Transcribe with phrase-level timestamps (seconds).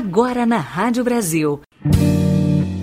[0.00, 1.60] Agora na Rádio Brasil.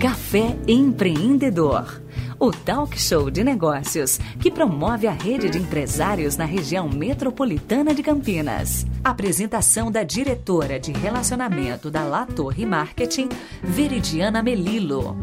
[0.00, 2.00] Café Empreendedor.
[2.38, 8.04] O talk show de negócios que promove a rede de empresários na região metropolitana de
[8.04, 8.86] Campinas.
[9.02, 13.28] Apresentação da diretora de relacionamento da La Torre Marketing,
[13.64, 15.16] Veridiana Melilo.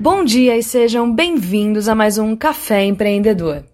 [0.00, 3.64] Bom dia e sejam bem-vindos a mais um Café Empreendedor.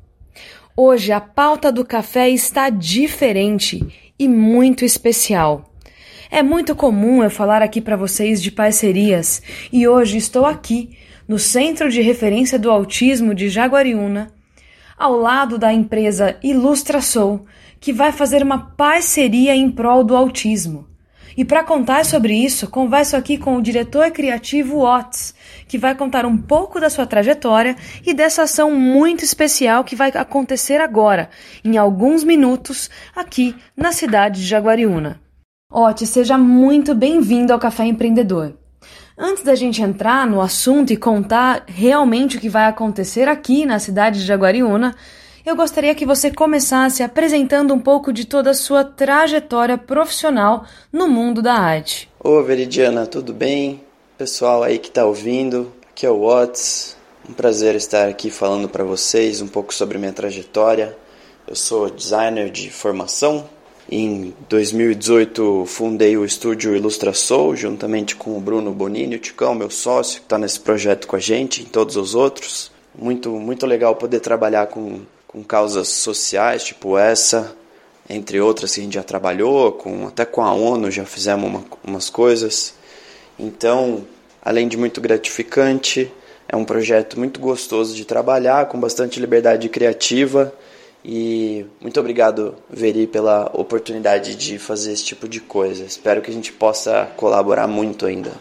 [0.77, 5.65] Hoje a pauta do café está diferente e muito especial.
[6.31, 10.97] É muito comum eu falar aqui para vocês de parcerias e hoje estou aqui
[11.27, 14.33] no Centro de Referência do Autismo de Jaguariúna,
[14.97, 17.45] ao lado da empresa Ilustração,
[17.81, 20.87] que vai fazer uma parceria em prol do autismo.
[21.37, 25.35] E para contar sobre isso, converso aqui com o diretor criativo Otis,
[25.71, 30.11] que vai contar um pouco da sua trajetória e dessa ação muito especial que vai
[30.13, 31.31] acontecer agora,
[31.65, 35.21] em alguns minutos, aqui na cidade de Jaguariúna.
[35.73, 38.55] Otis, seja muito bem-vindo ao Café Empreendedor.
[39.17, 43.79] Antes da gente entrar no assunto e contar realmente o que vai acontecer aqui na
[43.79, 44.97] cidade de Jaguariúna,
[45.47, 51.07] eu gostaria que você começasse apresentando um pouco de toda a sua trajetória profissional no
[51.07, 52.11] mundo da arte.
[52.19, 53.89] Ô Veridiana, tudo bem?
[54.21, 56.95] Pessoal aí que está ouvindo, aqui é o Watts.
[57.27, 60.95] Um prazer estar aqui falando para vocês um pouco sobre minha trajetória.
[61.49, 63.49] Eu sou designer de formação.
[63.91, 70.19] Em 2018 fundei o estúdio Ilustração juntamente com o Bruno Bonini, o Ticão, meu sócio,
[70.19, 72.71] que está nesse projeto com a gente e todos os outros.
[72.95, 77.57] Muito, muito legal poder trabalhar com com causas sociais, tipo essa,
[78.07, 81.65] entre outras que a gente já trabalhou, com, até com a ONU já fizemos uma,
[81.83, 82.75] umas coisas.
[83.41, 84.05] Então,
[84.43, 86.13] além de muito gratificante,
[86.47, 90.53] é um projeto muito gostoso de trabalhar, com bastante liberdade criativa.
[91.03, 95.85] E muito obrigado, Veri, pela oportunidade de fazer esse tipo de coisa.
[95.85, 98.33] Espero que a gente possa colaborar muito ainda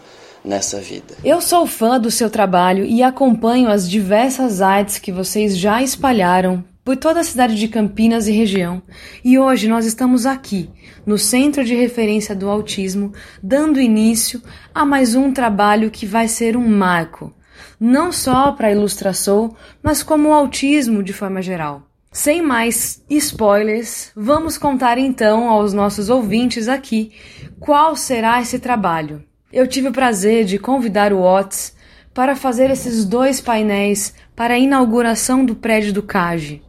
[0.44, 1.16] nessa vida.
[1.24, 6.64] Eu sou fã do seu trabalho e acompanho as diversas artes que vocês já espalharam
[6.84, 8.81] por toda a cidade de Campinas e região,
[9.23, 10.69] e hoje nós estamos aqui,
[11.06, 13.13] no Centro de Referência do Autismo,
[13.44, 14.41] dando início
[14.73, 17.34] a mais um trabalho que vai ser um marco,
[17.79, 21.84] não só para a ilustração, mas como o autismo de forma geral.
[22.12, 27.11] Sem mais spoilers, vamos contar então aos nossos ouvintes aqui
[27.59, 29.23] qual será esse trabalho.
[29.53, 31.75] Eu tive o prazer de convidar o Watts
[32.13, 36.63] para fazer esses dois painéis para a inauguração do prédio do CAGE.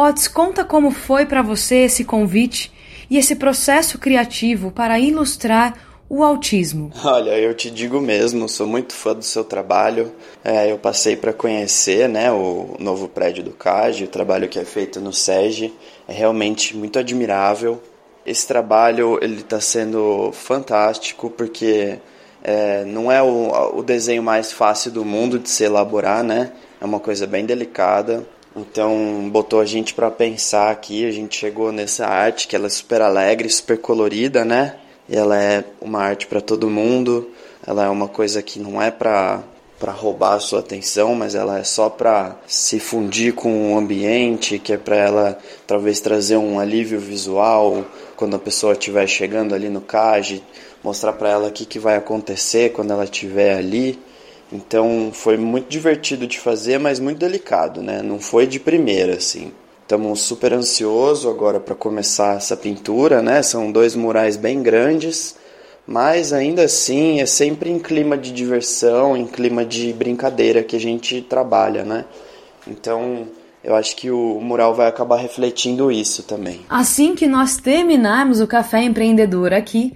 [0.00, 2.72] Otis, conta como foi para você esse convite
[3.10, 5.74] e esse processo criativo para ilustrar
[6.08, 6.90] o autismo.
[7.04, 10.10] Olha, eu te digo mesmo, sou muito fã do seu trabalho.
[10.42, 14.64] É, eu passei para conhecer né, o novo prédio do CAGE, o trabalho que é
[14.64, 15.70] feito no SEGE.
[16.08, 17.78] É realmente muito admirável.
[18.24, 21.98] Esse trabalho ele está sendo fantástico porque
[22.42, 26.52] é, não é o, o desenho mais fácil do mundo de se elaborar, né?
[26.80, 28.26] É uma coisa bem delicada.
[28.54, 32.70] Então botou a gente para pensar aqui, a gente chegou nessa arte que ela é
[32.70, 34.76] super alegre, super colorida, né?
[35.08, 37.30] E ela é uma arte para todo mundo.
[37.66, 39.42] Ela é uma coisa que não é para
[39.80, 44.58] para roubar a sua atenção, mas ela é só para se fundir com o ambiente,
[44.58, 49.70] que é para ela talvez trazer um alívio visual quando a pessoa estiver chegando ali
[49.70, 50.44] no CAGE,
[50.84, 53.98] mostrar para ela o que, que vai acontecer quando ela estiver ali.
[54.52, 58.02] Então foi muito divertido de fazer, mas muito delicado, né?
[58.02, 59.52] Não foi de primeira, assim.
[59.82, 63.42] Estamos super ansioso agora para começar essa pintura, né?
[63.42, 65.36] São dois murais bem grandes,
[65.86, 70.80] mas ainda assim é sempre em clima de diversão, em clima de brincadeira que a
[70.80, 72.04] gente trabalha, né?
[72.66, 73.26] Então
[73.62, 76.60] eu acho que o mural vai acabar refletindo isso também.
[76.68, 79.92] Assim que nós terminarmos o Café Empreendedor aqui,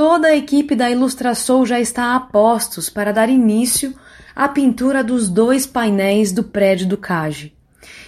[0.00, 3.94] Toda a equipe da Ilustração já está a postos para dar início
[4.34, 7.52] à pintura dos dois painéis do prédio do CAGE.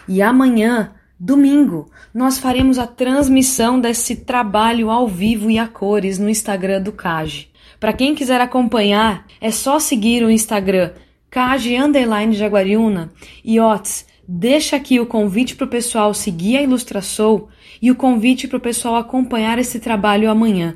[0.08, 6.30] E amanhã, domingo, nós faremos a transmissão desse trabalho ao vivo e a cores no
[6.30, 7.50] Instagram do CAGE.
[7.78, 10.92] Para quem quiser acompanhar, é só seguir o Instagram
[11.28, 13.12] CAGE Underline Jaguariúna
[13.44, 17.48] e Otis, deixa aqui o convite para o pessoal seguir a Ilustração
[17.82, 20.74] e o convite para o pessoal acompanhar esse trabalho amanhã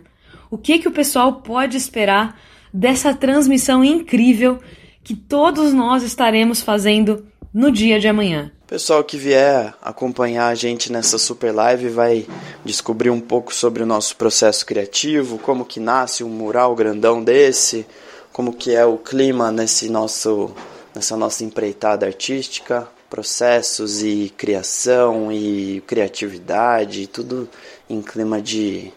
[0.50, 2.38] o que, que o pessoal pode esperar
[2.72, 4.58] dessa transmissão incrível
[5.02, 8.50] que todos nós estaremos fazendo no dia de amanhã.
[8.66, 12.26] Pessoal que vier acompanhar a gente nessa super live vai
[12.64, 17.86] descobrir um pouco sobre o nosso processo criativo, como que nasce um mural grandão desse,
[18.32, 20.52] como que é o clima nesse nosso
[20.94, 27.48] nessa nossa empreitada artística, processos e criação e criatividade, tudo
[27.88, 28.92] em clima de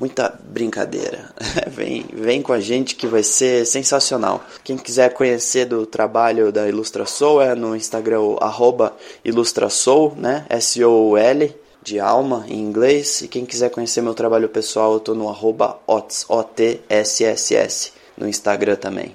[0.00, 1.30] muita brincadeira.
[1.68, 4.42] vem, vem com a gente que vai ser sensacional.
[4.64, 10.46] Quem quiser conhecer do trabalho da Ilustrasoul é no Instagram arroba Ilustrasoul, né?
[10.48, 13.20] S-O-U-L de alma em inglês.
[13.20, 19.14] E quem quiser conhecer meu trabalho pessoal, eu tô no arroba O-T-S-S-S no Instagram também.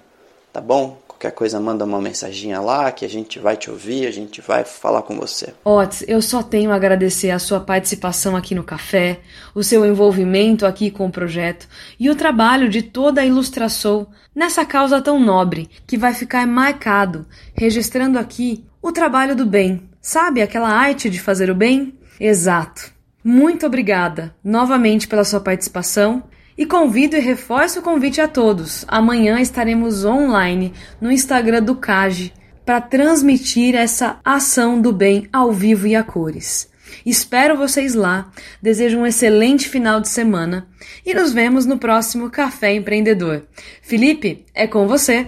[0.53, 0.99] Tá bom?
[1.25, 4.63] Qualquer coisa, manda uma mensaginha lá que a gente vai te ouvir, a gente vai
[4.63, 5.55] falar com você.
[5.63, 9.21] Otis, eu só tenho a agradecer a sua participação aqui no café,
[9.55, 11.67] o seu envolvimento aqui com o projeto
[11.99, 14.05] e o trabalho de toda a Ilustração
[14.35, 17.25] nessa causa tão nobre que vai ficar marcado,
[17.55, 19.89] registrando aqui o trabalho do bem.
[19.99, 21.97] Sabe aquela arte de fazer o bem?
[22.19, 22.91] Exato.
[23.23, 26.23] Muito obrigada novamente pela sua participação
[26.57, 28.85] e convido e reforço o convite a todos.
[28.87, 32.33] Amanhã estaremos online no Instagram do CAGE
[32.65, 36.69] para transmitir essa ação do bem ao vivo e a cores.
[37.05, 38.31] Espero vocês lá.
[38.61, 40.67] Desejo um excelente final de semana
[41.05, 43.43] e nos vemos no próximo Café Empreendedor.
[43.81, 45.27] Felipe, é com você.